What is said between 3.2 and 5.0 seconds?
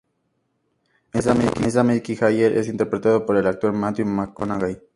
por el actor Matthew McConaughey.